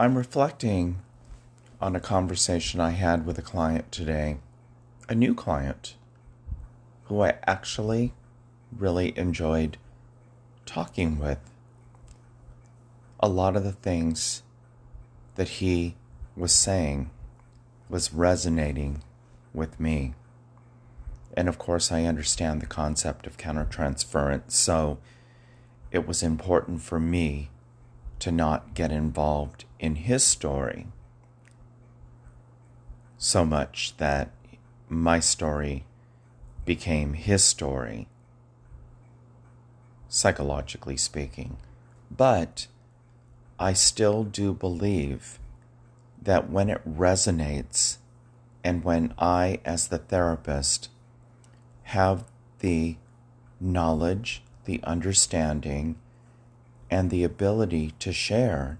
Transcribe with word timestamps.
I'm 0.00 0.16
reflecting 0.16 0.96
on 1.78 1.94
a 1.94 2.00
conversation 2.00 2.80
I 2.80 2.92
had 2.92 3.26
with 3.26 3.36
a 3.36 3.42
client 3.42 3.92
today, 3.92 4.38
a 5.10 5.14
new 5.14 5.34
client 5.34 5.94
who 7.04 7.20
I 7.20 7.34
actually 7.46 8.14
really 8.74 9.12
enjoyed 9.18 9.76
talking 10.64 11.18
with. 11.18 11.38
A 13.22 13.28
lot 13.28 13.56
of 13.56 13.62
the 13.62 13.72
things 13.72 14.42
that 15.34 15.48
he 15.60 15.96
was 16.34 16.54
saying 16.54 17.10
was 17.90 18.14
resonating 18.14 19.02
with 19.52 19.78
me. 19.78 20.14
And 21.36 21.46
of 21.46 21.58
course, 21.58 21.92
I 21.92 22.04
understand 22.04 22.62
the 22.62 22.66
concept 22.66 23.26
of 23.26 23.36
countertransference, 23.36 24.52
so 24.52 24.96
it 25.90 26.06
was 26.06 26.22
important 26.22 26.80
for 26.80 26.98
me 26.98 27.50
to 28.20 28.30
not 28.30 28.74
get 28.74 28.92
involved 28.92 29.64
in 29.78 29.96
his 29.96 30.22
story 30.22 30.86
so 33.22 33.44
much 33.44 33.94
that 33.98 34.30
my 34.88 35.20
story 35.20 35.84
became 36.64 37.12
his 37.12 37.44
story, 37.44 38.08
psychologically 40.08 40.96
speaking. 40.96 41.58
But 42.10 42.66
I 43.58 43.74
still 43.74 44.24
do 44.24 44.54
believe 44.54 45.38
that 46.20 46.48
when 46.48 46.70
it 46.70 46.80
resonates 46.88 47.98
and 48.64 48.82
when 48.82 49.12
I, 49.18 49.60
as 49.66 49.88
the 49.88 49.98
therapist, 49.98 50.88
have 51.84 52.24
the 52.60 52.96
knowledge, 53.60 54.42
the 54.64 54.80
understanding, 54.82 55.96
and 56.90 57.10
the 57.10 57.24
ability 57.24 57.94
to 58.00 58.12
share, 58.12 58.78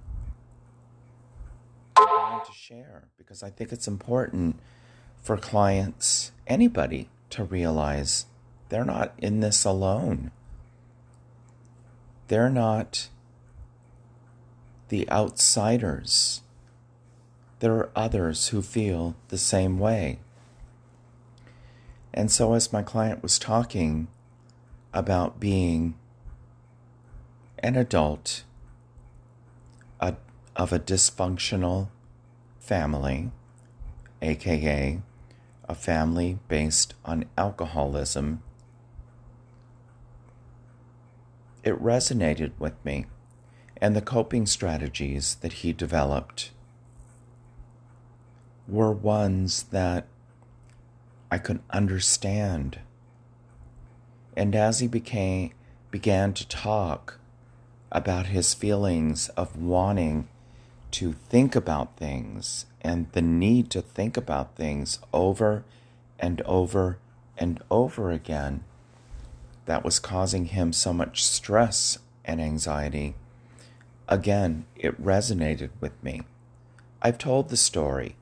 to 1.97 2.53
share 2.53 3.05
because 3.17 3.43
I 3.43 3.51
think 3.51 3.73
it's 3.73 3.87
important 3.87 4.59
for 5.23 5.37
clients, 5.37 6.33
anybody, 6.47 7.09
to 7.31 7.45
realize 7.45 8.27
they're 8.69 8.85
not 8.85 9.15
in 9.19 9.41
this 9.41 9.65
alone. 9.65 10.33
They're 12.29 12.51
not 12.51 13.09
the 14.89 15.09
outsiders. 15.11 16.43
There 17.61 17.75
are 17.75 17.91
others 17.95 18.49
who 18.49 18.63
feel 18.63 19.15
the 19.29 19.39
same 19.39 19.79
way. 19.79 20.19
And 22.13 22.31
so, 22.31 22.55
as 22.55 22.73
my 22.73 22.83
client 22.83 23.23
was 23.23 23.39
talking 23.39 24.09
about 24.93 25.39
being 25.39 25.95
an 27.61 27.77
adult 27.77 28.45
a, 30.01 30.17
of 30.57 30.73
a 30.73 30.79
dysfunctional 30.79 31.89
family, 32.59 33.31
aka 34.23 35.01
a 35.69 35.75
family 35.75 36.39
based 36.49 36.95
on 37.05 37.25
alcoholism, 37.39 38.43
it 41.63 41.81
resonated 41.81 42.53
with 42.59 42.83
me 42.85 43.07
and 43.81 43.95
the 43.95 44.03
coping 44.03 44.47
strategies 44.47 45.37
that 45.37 45.55
he 45.55 45.73
developed 45.73 46.51
were 48.67 48.93
ones 48.93 49.65
that 49.65 50.07
I 51.31 51.39
could 51.39 51.61
understand. 51.71 52.81
And 54.37 54.55
as 54.55 54.81
he 54.81 54.87
became 54.87 55.53
began 55.91 56.33
to 56.35 56.47
talk 56.47 57.20
about 57.93 58.27
his 58.27 58.55
feelings 58.55 59.29
of 59.31 59.57
wanting 59.57 60.29
to 60.93 61.13
think 61.13 61.55
about 61.55 61.97
things 61.97 62.67
and 62.81 63.11
the 63.13 63.23
need 63.23 63.71
to 63.71 63.83
think 63.83 64.17
about 64.17 64.57
things 64.57 64.99
over 65.13 65.65
and 66.19 66.41
over 66.43 66.99
and 67.39 67.61
over 67.71 68.11
again 68.11 68.65
that 69.67 69.85
was 69.85 69.99
causing 69.99 70.47
him 70.47 70.73
so 70.73 70.93
much 70.93 71.25
stress 71.25 71.99
and 72.25 72.41
anxiety, 72.41 73.15
again, 74.09 74.65
it 74.77 75.03
resonated 75.03 75.71
with 75.81 75.93
me. 76.03 76.23
I've 77.03 77.19
told 77.19 77.49
the 77.49 77.57
story 77.57 78.17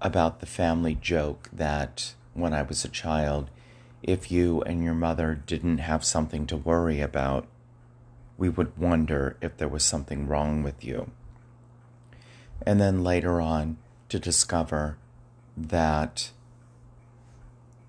about 0.00 0.40
the 0.40 0.46
family 0.46 0.94
joke 0.94 1.50
that 1.52 2.14
when 2.34 2.54
I 2.54 2.62
was 2.62 2.84
a 2.84 2.88
child, 2.88 3.50
if 4.02 4.30
you 4.30 4.62
and 4.62 4.82
your 4.82 4.94
mother 4.94 5.42
didn't 5.46 5.78
have 5.78 6.04
something 6.04 6.46
to 6.46 6.56
worry 6.56 7.00
about, 7.00 7.46
we 8.40 8.48
would 8.48 8.76
wonder 8.78 9.36
if 9.42 9.58
there 9.58 9.68
was 9.68 9.84
something 9.84 10.26
wrong 10.26 10.62
with 10.62 10.82
you. 10.82 11.10
And 12.64 12.80
then 12.80 13.04
later 13.04 13.38
on, 13.38 13.76
to 14.08 14.18
discover 14.18 14.96
that 15.56 16.30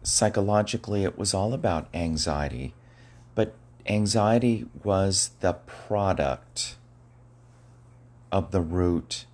psychologically 0.04 1.06
it 1.06 1.18
was 1.18 1.34
all 1.34 1.54
about 1.54 1.88
anxiety, 1.94 2.74
but 3.34 3.56
anxiety 3.88 4.66
was 4.84 5.32
the 5.40 5.54
product 5.54 6.76
of 8.30 8.52
the 8.52 8.62
root 8.62 9.26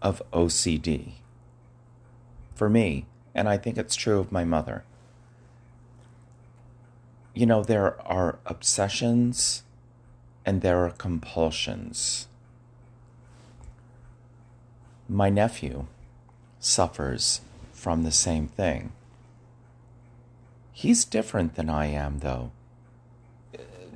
of 0.00 0.22
OCD. 0.32 1.14
For 2.54 2.70
me, 2.70 3.06
and 3.34 3.48
I 3.48 3.58
think 3.58 3.76
it's 3.76 3.96
true 3.96 4.20
of 4.20 4.30
my 4.30 4.44
mother. 4.44 4.84
You 7.34 7.46
know, 7.46 7.64
there 7.64 8.00
are 8.06 8.38
obsessions 8.46 9.64
and 10.44 10.60
there 10.60 10.84
are 10.84 10.90
compulsions. 10.90 12.26
My 15.08 15.28
nephew 15.28 15.86
suffers 16.58 17.40
from 17.72 18.02
the 18.02 18.12
same 18.12 18.46
thing. 18.46 18.92
He's 20.72 21.04
different 21.04 21.54
than 21.54 21.68
I 21.68 21.86
am, 21.86 22.20
though, 22.20 22.50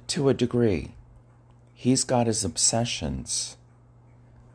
to 0.09 0.29
a 0.29 0.35
degree. 0.35 0.93
He's 1.75 2.05
got 2.05 2.27
his 2.27 2.45
obsessions, 2.45 3.57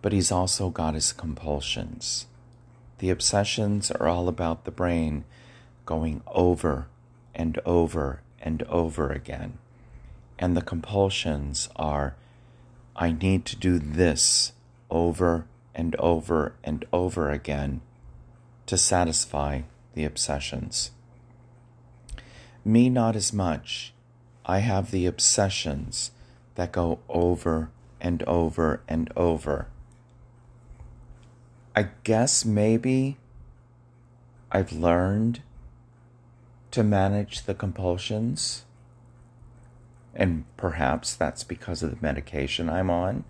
but 0.01 0.13
he's 0.13 0.31
also 0.31 0.69
got 0.69 0.93
his 0.93 1.13
compulsions. 1.13 2.27
The 2.99 3.09
obsessions 3.09 3.89
are 3.91 4.07
all 4.07 4.27
about 4.27 4.65
the 4.65 4.71
brain 4.71 5.23
going 5.85 6.21
over 6.27 6.87
and 7.33 7.59
over 7.65 8.21
and 8.39 8.63
over 8.63 9.11
again. 9.11 9.57
And 10.41 10.57
the 10.57 10.61
compulsions 10.61 11.69
are 11.77 12.15
I 12.95 13.11
need 13.11 13.45
to 13.45 13.55
do 13.55 13.79
this 13.79 14.51
over 14.89 15.45
and 15.73 15.95
over 15.95 16.55
and 16.63 16.83
over 16.91 17.29
again 17.29 17.81
to 18.65 18.77
satisfy 18.77 19.61
the 19.93 20.03
obsessions. 20.03 20.91
Me, 22.65 22.89
not 22.89 23.15
as 23.15 23.31
much. 23.31 23.93
I 24.45 24.59
have 24.59 24.91
the 24.91 25.05
obsessions 25.05 26.11
that 26.55 26.71
go 26.71 26.99
over 27.07 27.69
and 27.99 28.23
over 28.23 28.81
and 28.87 29.11
over. 29.15 29.67
I 31.75 31.89
guess 32.03 32.43
maybe 32.43 33.17
I've 34.51 34.73
learned 34.73 35.41
to 36.71 36.83
manage 36.83 37.43
the 37.43 37.53
compulsions, 37.53 38.65
and 40.13 40.45
perhaps 40.57 41.15
that's 41.15 41.43
because 41.43 41.83
of 41.83 41.91
the 41.91 41.97
medication 42.01 42.69
I'm 42.69 42.89
on. 42.89 43.23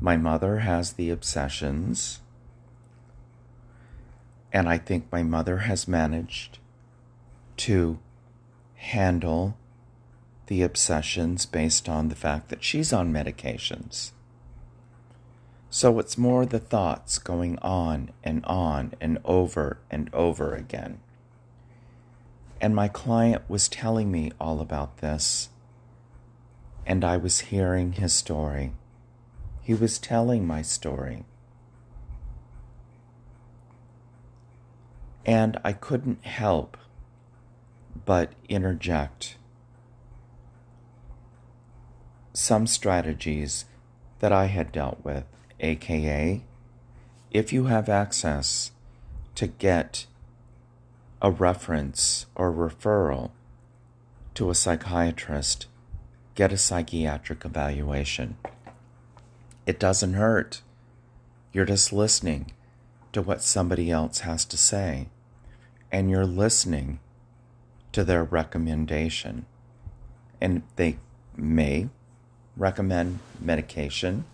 My 0.00 0.16
mother 0.16 0.58
has 0.58 0.94
the 0.94 1.10
obsessions, 1.10 2.20
and 4.52 4.68
I 4.68 4.78
think 4.78 5.06
my 5.10 5.22
mother 5.22 5.58
has 5.58 5.88
managed 5.88 6.58
to 7.58 7.98
handle 8.74 9.56
the 10.46 10.62
obsessions 10.62 11.46
based 11.46 11.88
on 11.88 12.08
the 12.08 12.14
fact 12.14 12.48
that 12.50 12.62
she's 12.62 12.92
on 12.92 13.12
medications. 13.12 14.12
So 15.70 15.98
it's 15.98 16.16
more 16.16 16.46
the 16.46 16.60
thoughts 16.60 17.18
going 17.18 17.58
on 17.58 18.10
and 18.22 18.44
on 18.46 18.94
and 19.00 19.18
over 19.24 19.78
and 19.90 20.08
over 20.14 20.54
again. 20.54 21.00
And 22.60 22.74
my 22.74 22.88
client 22.88 23.42
was 23.48 23.68
telling 23.68 24.10
me 24.10 24.32
all 24.40 24.60
about 24.60 24.98
this, 24.98 25.50
and 26.86 27.04
I 27.04 27.16
was 27.16 27.40
hearing 27.40 27.92
his 27.92 28.12
story. 28.12 28.72
He 29.60 29.74
was 29.74 29.98
telling 29.98 30.46
my 30.46 30.62
story. 30.62 31.24
And 35.24 35.58
I 35.64 35.72
couldn't 35.72 36.24
help 36.24 36.76
but 38.04 38.32
interject 38.48 39.36
some 42.32 42.66
strategies 42.68 43.64
that 44.20 44.32
I 44.32 44.46
had 44.46 44.70
dealt 44.70 45.04
with, 45.04 45.24
aka, 45.58 46.42
if 47.32 47.52
you 47.52 47.64
have 47.64 47.88
access 47.88 48.70
to 49.34 49.48
get 49.48 50.06
a 51.20 51.30
reference 51.30 52.26
or 52.36 52.52
referral 52.52 53.30
to 54.34 54.50
a 54.50 54.54
psychiatrist, 54.54 55.66
get 56.36 56.52
a 56.52 56.58
psychiatric 56.58 57.44
evaluation. 57.44 58.36
It 59.66 59.80
doesn't 59.80 60.12
hurt 60.14 60.62
You're 61.52 61.64
just 61.64 61.90
listening 61.90 62.52
to 63.14 63.22
what 63.22 63.42
somebody 63.42 63.90
else 63.90 64.20
has 64.20 64.44
to 64.44 64.58
say, 64.58 65.08
and 65.90 66.10
you're 66.10 66.26
listening 66.26 67.00
to 67.92 68.04
their 68.04 68.22
recommendation. 68.22 69.46
And 70.38 70.62
they 70.76 70.98
may 71.34 71.88
recommend 72.58 73.20
medication. 73.40 74.26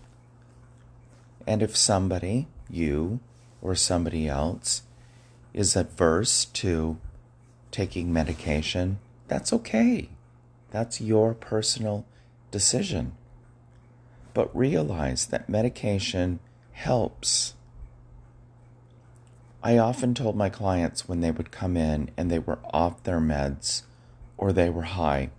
And 1.47 1.61
if 1.61 1.77
somebody, 1.77 2.47
you 2.69 3.21
or 3.61 3.73
somebody 3.73 4.27
else, 4.27 4.81
is 5.53 5.77
adverse 5.77 6.43
to 6.45 6.97
taking 7.71 8.11
medication, 8.11 8.99
that's 9.29 9.53
okay. 9.53 10.09
That's 10.73 10.99
your 10.99 11.35
personal 11.35 12.03
decision. 12.49 13.11
But 14.33 14.53
realize 14.57 15.27
that 15.27 15.47
medication 15.47 16.39
helps. 16.71 17.53
I 19.61 19.77
often 19.77 20.15
told 20.15 20.35
my 20.35 20.49
clients 20.49 21.07
when 21.07 21.21
they 21.21 21.29
would 21.29 21.51
come 21.51 21.77
in 21.77 22.09
and 22.17 22.31
they 22.31 22.39
were 22.39 22.57
off 22.73 23.03
their 23.03 23.19
meds 23.19 23.83
or 24.35 24.51
they 24.51 24.67
were 24.67 24.81
high, 24.81 25.29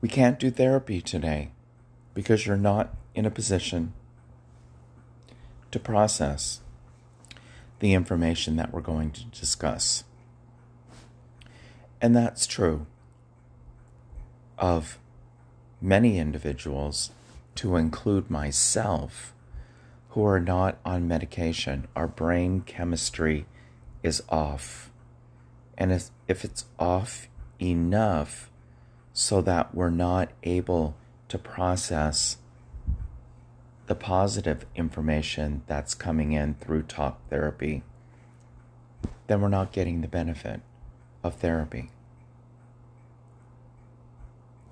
we 0.00 0.08
can't 0.08 0.40
do 0.40 0.50
therapy 0.50 1.00
today 1.00 1.52
because 2.12 2.44
you're 2.44 2.56
not 2.56 2.92
in 3.14 3.24
a 3.24 3.30
position 3.30 3.92
to 5.70 5.78
process 5.78 6.60
the 7.78 7.94
information 7.94 8.56
that 8.56 8.72
we're 8.72 8.80
going 8.80 9.12
to 9.12 9.24
discuss. 9.26 10.02
And 12.02 12.16
that's 12.16 12.48
true 12.48 12.86
of 14.58 14.98
many 15.80 16.18
individuals, 16.18 17.10
to 17.56 17.76
include 17.76 18.30
myself, 18.30 19.34
who 20.10 20.24
are 20.24 20.40
not 20.40 20.78
on 20.84 21.08
medication. 21.08 21.88
Our 21.94 22.06
brain 22.06 22.60
chemistry 22.62 23.46
is 24.02 24.22
off. 24.28 24.90
And 25.76 25.92
if, 25.92 26.10
if 26.28 26.44
it's 26.44 26.66
off 26.78 27.28
enough 27.60 28.50
so 29.12 29.40
that 29.42 29.74
we're 29.74 29.90
not 29.90 30.30
able 30.42 30.94
to 31.28 31.38
process 31.38 32.38
the 33.86 33.94
positive 33.94 34.66
information 34.74 35.62
that's 35.66 35.94
coming 35.94 36.32
in 36.32 36.54
through 36.54 36.82
talk 36.82 37.20
therapy, 37.28 37.82
then 39.26 39.40
we're 39.40 39.48
not 39.48 39.72
getting 39.72 40.00
the 40.00 40.08
benefit 40.08 40.60
of 41.22 41.36
therapy. 41.36 41.90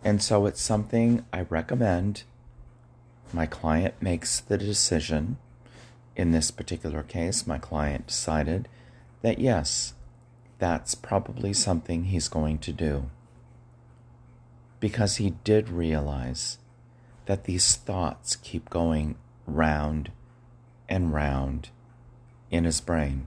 And 0.05 0.23
so 0.23 0.45
it's 0.45 0.61
something 0.61 1.25
I 1.33 1.41
recommend. 1.49 2.25
My 3.33 3.47
client 3.47 3.95
makes 4.03 4.39
the 4.39 4.59
decision. 4.59 5.39
In 6.15 6.31
this 6.31 6.51
particular 6.51 7.03
case, 7.03 7.47
my 7.47 7.59
client 7.59 8.09
decided 8.09 8.69
that 9.23 9.39
yes, 9.39 9.95
that's 10.59 10.95
probably 10.95 11.55
something 11.55 12.05
he's 12.05 12.29
going 12.29 12.59
to 12.59 12.73
do. 12.73 13.11
Because 14.79 15.17
he 15.17 15.31
did 15.43 15.71
realize 15.71 16.59
that 17.25 17.45
these 17.45 17.75
thoughts 17.75 18.37
keep 18.37 18.69
going 18.69 19.17
round 19.47 20.13
and 20.89 21.15
round 21.15 21.71
in 22.51 22.65
his 22.65 22.83
brain. 22.83 23.27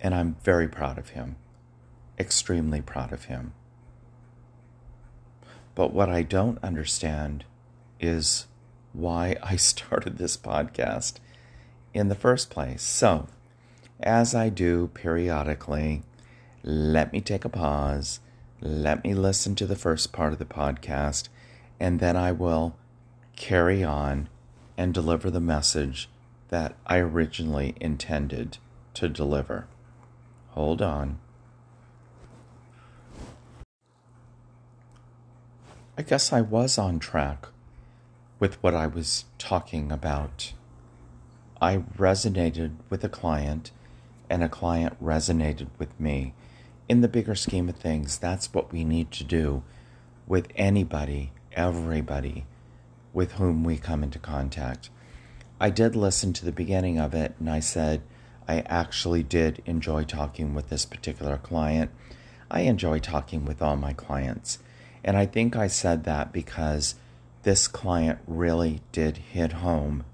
And 0.00 0.14
I'm 0.14 0.36
very 0.44 0.68
proud 0.68 0.96
of 0.96 1.10
him, 1.10 1.34
extremely 2.18 2.80
proud 2.80 3.12
of 3.12 3.24
him. 3.24 3.52
But 5.78 5.92
what 5.92 6.08
I 6.08 6.22
don't 6.22 6.58
understand 6.60 7.44
is 8.00 8.48
why 8.92 9.36
I 9.40 9.54
started 9.70 10.18
this 10.18 10.36
podcast 10.36 11.20
in 11.94 12.08
the 12.08 12.16
first 12.16 12.50
place. 12.50 12.82
So, 12.82 13.28
as 14.00 14.34
I 14.34 14.48
do 14.48 14.88
periodically, 14.88 16.02
let 16.64 17.12
me 17.12 17.20
take 17.20 17.44
a 17.44 17.48
pause, 17.48 18.18
let 18.60 19.04
me 19.04 19.14
listen 19.14 19.54
to 19.54 19.66
the 19.66 19.76
first 19.76 20.12
part 20.12 20.32
of 20.32 20.40
the 20.40 20.44
podcast, 20.44 21.28
and 21.78 22.00
then 22.00 22.16
I 22.16 22.32
will 22.32 22.74
carry 23.36 23.84
on 23.84 24.28
and 24.76 24.92
deliver 24.92 25.30
the 25.30 25.40
message 25.40 26.08
that 26.48 26.74
I 26.88 26.98
originally 26.98 27.76
intended 27.80 28.58
to 28.94 29.08
deliver. 29.08 29.68
Hold 30.48 30.82
on. 30.82 31.20
I 35.98 36.02
guess 36.02 36.32
I 36.32 36.42
was 36.42 36.78
on 36.78 37.00
track 37.00 37.48
with 38.38 38.62
what 38.62 38.72
I 38.72 38.86
was 38.86 39.24
talking 39.36 39.90
about. 39.90 40.52
I 41.60 41.78
resonated 41.98 42.76
with 42.88 43.02
a 43.02 43.08
client, 43.08 43.72
and 44.30 44.44
a 44.44 44.48
client 44.48 45.02
resonated 45.02 45.66
with 45.76 45.98
me. 45.98 46.34
In 46.88 47.00
the 47.00 47.08
bigger 47.08 47.34
scheme 47.34 47.68
of 47.68 47.74
things, 47.74 48.16
that's 48.16 48.54
what 48.54 48.72
we 48.72 48.84
need 48.84 49.10
to 49.10 49.24
do 49.24 49.64
with 50.28 50.46
anybody 50.54 51.32
everybody 51.52 52.46
with 53.12 53.32
whom 53.32 53.64
we 53.64 53.76
come 53.76 54.04
into 54.04 54.20
contact. 54.20 54.90
I 55.58 55.70
did 55.70 55.96
listen 55.96 56.32
to 56.34 56.44
the 56.44 56.52
beginning 56.52 57.00
of 57.00 57.12
it 57.12 57.34
and 57.40 57.50
I 57.50 57.58
said, 57.58 58.02
I 58.46 58.60
actually 58.60 59.24
did 59.24 59.60
enjoy 59.66 60.04
talking 60.04 60.54
with 60.54 60.68
this 60.68 60.86
particular 60.86 61.38
client. 61.38 61.90
I 62.48 62.60
enjoy 62.60 63.00
talking 63.00 63.44
with 63.44 63.60
all 63.60 63.76
my 63.76 63.92
clients. 63.92 64.60
And 65.04 65.16
I 65.16 65.26
think 65.26 65.56
I 65.56 65.66
said 65.66 66.04
that 66.04 66.32
because 66.32 66.94
this 67.42 67.68
client 67.68 68.18
really 68.26 68.80
did 68.92 69.18
hit 69.18 69.52
home 69.52 70.04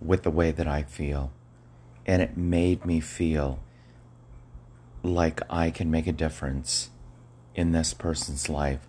with 0.00 0.22
the 0.22 0.30
way 0.30 0.50
that 0.50 0.68
I 0.68 0.82
feel. 0.82 1.32
And 2.04 2.22
it 2.22 2.36
made 2.36 2.84
me 2.84 3.00
feel 3.00 3.58
like 5.02 5.40
I 5.48 5.70
can 5.70 5.90
make 5.90 6.06
a 6.06 6.12
difference 6.12 6.90
in 7.54 7.72
this 7.72 7.94
person's 7.94 8.48
life 8.48 8.86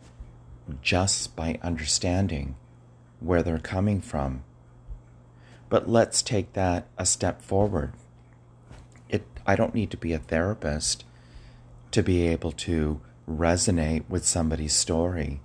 just 0.81 1.35
by 1.35 1.59
understanding 1.61 2.55
where 3.19 3.41
they're 3.41 3.59
coming 3.59 4.01
from. 4.01 4.43
But 5.69 5.89
let's 5.89 6.21
take 6.21 6.53
that 6.53 6.87
a 6.97 7.05
step 7.05 7.41
forward. 7.41 7.93
It, 9.09 9.25
I 9.45 9.55
don't 9.55 9.75
need 9.75 9.91
to 9.91 9.97
be 9.97 10.13
a 10.13 10.19
therapist 10.19 11.05
to 11.91 12.03
be 12.03 12.27
able 12.27 12.51
to 12.51 12.99
resonate 13.29 14.03
with 14.07 14.25
somebody's 14.25 14.73
story 14.73 15.41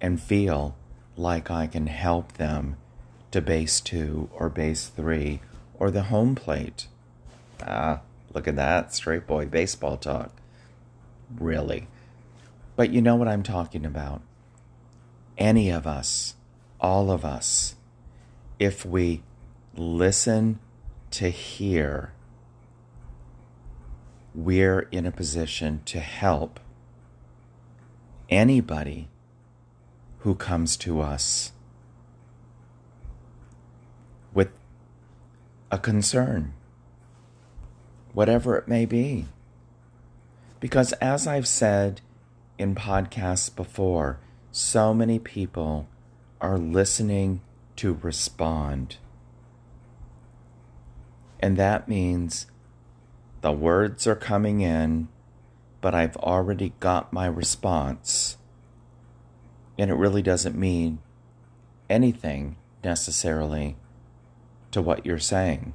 and 0.00 0.20
feel 0.20 0.76
like 1.16 1.50
I 1.50 1.66
can 1.66 1.86
help 1.86 2.34
them 2.34 2.76
to 3.30 3.40
base 3.40 3.80
two 3.80 4.30
or 4.32 4.48
base 4.48 4.88
three 4.88 5.40
or 5.74 5.90
the 5.90 6.04
home 6.04 6.34
plate. 6.34 6.88
Ah, 7.62 8.00
look 8.32 8.48
at 8.48 8.56
that, 8.56 8.94
straight 8.94 9.26
boy 9.26 9.46
baseball 9.46 9.96
talk. 9.96 10.32
Really. 11.38 11.88
But 12.76 12.90
you 12.90 13.02
know 13.02 13.16
what 13.16 13.28
I'm 13.28 13.42
talking 13.42 13.84
about 13.84 14.22
any 15.36 15.70
of 15.70 15.86
us, 15.86 16.34
all 16.80 17.10
of 17.10 17.24
us, 17.24 17.74
if 18.58 18.84
we 18.84 19.22
listen 19.74 20.60
to 21.10 21.30
hear, 21.30 22.12
we're 24.34 24.80
in 24.92 25.06
a 25.06 25.10
position 25.10 25.80
to 25.86 25.98
help 25.98 26.60
anybody 28.30 29.08
who 30.20 30.34
comes 30.34 30.76
to 30.76 31.00
us 31.00 31.52
with 34.32 34.50
a 35.70 35.78
concern, 35.78 36.54
whatever 38.12 38.56
it 38.56 38.68
may 38.68 38.86
be. 38.86 39.26
Because 40.60 40.92
as 40.94 41.26
I've 41.26 41.48
said 41.48 42.00
in 42.58 42.74
podcasts 42.74 43.54
before, 43.54 44.18
so 44.52 44.92
many 44.92 45.18
people 45.18 45.88
are 46.40 46.58
listening 46.58 47.40
to 47.76 47.98
respond. 48.02 48.96
And 51.40 51.56
that 51.56 51.88
means 51.88 52.46
the 53.40 53.52
words 53.52 54.06
are 54.06 54.16
coming 54.16 54.60
in, 54.60 55.08
but 55.80 55.94
I've 55.94 56.16
already 56.16 56.72
got 56.80 57.12
my 57.12 57.26
response. 57.26 58.36
And 59.78 59.90
it 59.90 59.94
really 59.94 60.22
doesn't 60.22 60.56
mean 60.56 60.98
anything 61.88 62.56
necessarily 62.84 63.76
to 64.72 64.82
what 64.82 65.06
you're 65.06 65.18
saying. 65.18 65.74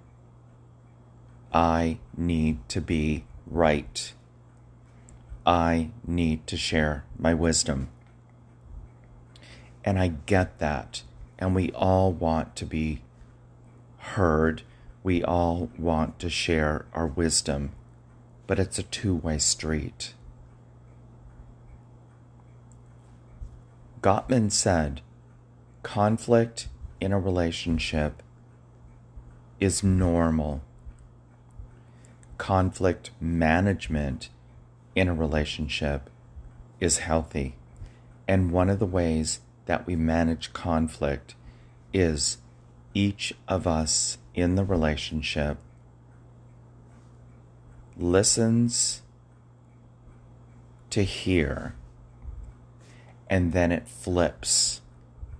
I 1.53 1.99
need 2.15 2.67
to 2.69 2.81
be 2.81 3.25
right. 3.47 4.13
I 5.45 5.91
need 6.05 6.47
to 6.47 6.57
share 6.57 7.05
my 7.17 7.33
wisdom. 7.33 7.89
And 9.83 9.99
I 9.99 10.07
get 10.25 10.59
that. 10.59 11.03
And 11.37 11.53
we 11.55 11.71
all 11.71 12.11
want 12.11 12.55
to 12.57 12.65
be 12.65 13.01
heard. 13.97 14.63
We 15.03 15.23
all 15.23 15.69
want 15.77 16.19
to 16.19 16.29
share 16.29 16.85
our 16.93 17.07
wisdom. 17.07 17.71
But 18.47 18.59
it's 18.59 18.79
a 18.79 18.83
two 18.83 19.15
way 19.15 19.37
street. 19.37 20.13
Gottman 24.01 24.51
said, 24.51 25.01
conflict 25.81 26.67
in 27.01 27.11
a 27.11 27.19
relationship 27.19 28.21
is 29.59 29.83
normal. 29.83 30.61
Conflict 32.37 33.11
management 33.19 34.29
in 34.93 35.07
a 35.07 35.13
relationship 35.13 36.09
is 36.79 36.99
healthy. 36.99 37.55
And 38.27 38.51
one 38.51 38.69
of 38.69 38.79
the 38.79 38.85
ways 38.85 39.39
that 39.65 39.87
we 39.87 39.95
manage 39.95 40.53
conflict 40.53 41.35
is 41.93 42.37
each 42.93 43.33
of 43.47 43.65
us 43.65 44.17
in 44.33 44.55
the 44.55 44.63
relationship 44.63 45.57
listens 47.97 49.01
to 50.89 51.03
hear, 51.03 51.75
and 53.29 53.53
then 53.53 53.71
it 53.71 53.87
flips, 53.87 54.81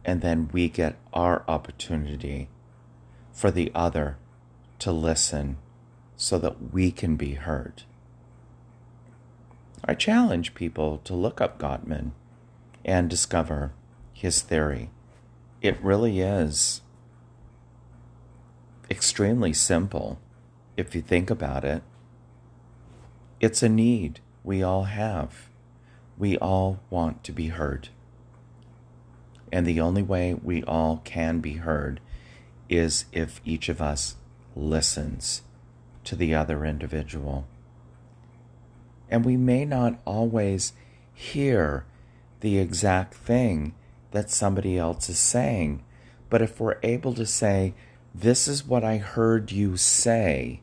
and 0.03 0.21
then 0.21 0.50
we 0.51 0.69
get 0.69 0.97
our 1.13 1.43
opportunity 1.47 2.50
for 3.31 3.51
the 3.51 3.71
other 3.75 4.17
to 4.79 4.91
listen 4.91 5.57
so 6.15 6.38
that 6.39 6.74
we 6.74 6.91
can 6.91 7.15
be 7.15 7.33
heard. 7.33 7.83
I 9.83 9.93
challenge 9.93 10.55
people 10.55 11.00
to 11.03 11.13
look 11.13 11.39
up 11.39 11.59
Gottman 11.59 12.12
and 12.83 13.09
discover 13.09 13.74
his 14.13 14.41
theory. 14.41 14.89
It 15.62 15.81
really 15.81 16.21
is 16.21 16.81
extremely 18.89 19.53
simple 19.53 20.19
if 20.77 20.95
you 20.95 21.01
think 21.01 21.29
about 21.29 21.63
it. 21.63 21.83
It's 23.46 23.62
a 23.62 23.70
need 23.70 24.22
we 24.44 24.64
all 24.64 24.86
have. 24.86 25.50
We 26.18 26.36
all 26.40 26.80
want 26.90 27.24
to 27.25 27.32
be 27.32 27.50
heard. 27.50 27.90
And 29.52 29.68
the 29.68 29.80
only 29.80 30.02
way 30.02 30.34
we 30.34 30.64
all 30.64 31.00
can 31.04 31.42
be 31.42 31.58
heard 31.58 32.02
is 32.70 33.06
if 33.12 33.42
each 33.46 33.70
of 33.70 33.84
us 33.84 34.16
listens 34.56 35.44
to 36.06 36.16
the 36.16 36.34
other 36.34 36.66
individual. 36.66 37.46
And 39.12 39.24
we 39.24 39.38
may 39.38 39.64
not 39.64 40.00
always 40.06 40.74
hear 41.14 41.86
the 42.40 42.58
exact 42.58 43.14
thing 43.14 43.75
that 44.10 44.32
somebody 44.32 44.75
else 44.75 45.08
is 45.08 45.20
saying, 45.20 45.84
but 46.32 46.42
if 46.42 46.60
we're 46.60 46.80
able 46.82 47.14
to 47.14 47.28
say, 47.28 47.75
This 48.12 48.48
is 48.48 48.66
what 48.66 48.84
I 48.84 48.98
heard 48.98 49.52
you 49.52 49.78
say, 49.78 50.62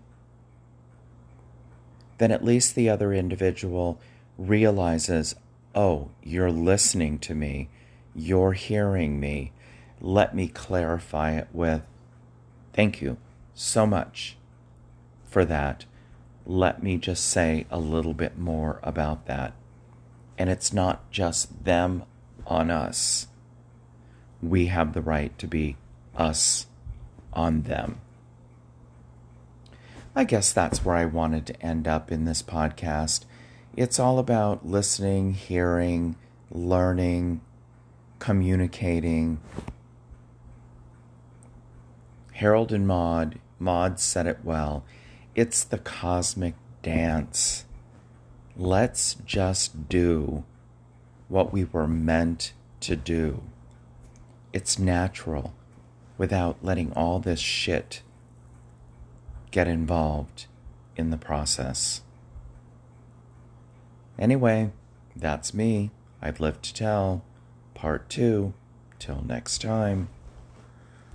then 2.23 2.31
at 2.31 2.45
least 2.45 2.75
the 2.75 2.89
other 2.89 3.13
individual 3.13 4.01
realizes, 4.39 5.35
Oh, 5.75 6.11
you're 6.23 6.53
listening 6.53 7.19
to 7.21 7.35
me, 7.35 7.69
you're 8.15 8.53
hearing 8.53 9.19
me. 9.19 9.53
Let 10.01 10.35
me 10.35 10.49
clarify 10.49 11.33
it 11.33 11.49
with, 11.53 11.83
Thank 12.73 13.03
you 13.03 13.17
so 13.55 13.87
much 13.87 14.37
for 15.25 15.45
that 15.45 15.85
let 16.47 16.83
me 16.83 16.97
just 16.99 17.25
say 17.25 17.67
a 17.71 17.79
little 17.79 18.15
bit 18.15 18.39
more 18.39 18.81
about 18.83 19.27
that. 19.27 19.55
And 20.37 20.51
it's 20.51 20.73
not 20.73 21.11
just 21.11 21.65
them 21.65 22.05
on 22.47 22.71
us. 22.71 23.29
We 24.43 24.67
have 24.67 24.93
the 24.93 25.01
right 25.01 25.37
to 25.39 25.47
be 25.47 25.77
us 26.17 26.67
on 27.33 27.63
them. 27.63 28.01
I 30.15 30.25
guess 30.25 30.53
that's 30.53 30.85
where 30.85 30.95
I 30.95 31.07
wanted 31.07 31.47
to 31.47 31.63
end 31.63 31.89
up 31.89 32.13
in 32.13 32.27
this 32.27 32.43
podcast. 32.43 33.25
It's 33.75 33.99
all 33.99 34.19
about 34.19 34.67
listening, 34.67 35.33
hearing, 35.33 36.17
learning, 36.51 37.41
communicating. 38.19 39.41
Harold 42.33 42.73
and 42.73 42.87
Maude, 42.87 43.39
Maude 43.59 43.99
said 43.99 44.27
it 44.27 44.41
well. 44.45 44.85
It's 45.35 45.65
the 45.65 45.79
cosmic 45.79 46.57
dance. 46.83 47.65
Let's 48.55 49.15
just 49.25 49.89
do 49.89 50.45
what 51.29 51.55
we 51.55 51.65
were 51.65 51.89
meant 51.89 52.53
to 52.81 52.97
do. 52.97 53.43
It's 54.53 54.79
natural 54.79 55.55
without 56.19 56.63
letting 56.63 56.93
all 56.93 57.19
this 57.19 57.41
shit 57.41 58.03
get 59.53 59.69
involved 59.69 60.47
in 60.97 61.11
the 61.11 61.17
process. 61.17 62.01
Anyway, 64.19 64.73
that's 65.15 65.55
me. 65.55 65.91
I've 66.21 66.41
lived 66.41 66.65
to 66.65 66.75
tell. 66.75 67.23
Part 67.75 68.09
two. 68.09 68.55
Till 68.99 69.23
next 69.25 69.61
time. 69.61 70.09